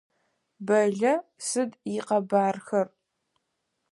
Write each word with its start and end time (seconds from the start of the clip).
Бэллэ 0.65 1.13
сыд 1.47 1.71
икъэбархэр? 1.97 2.87